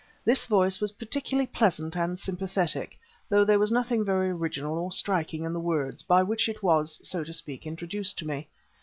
[0.25, 2.97] This voice was particularly pleasant and sympathetic,
[3.29, 6.99] though there was nothing very original or striking in the words by which it was,
[7.07, 8.47] so to speak, introduced to me.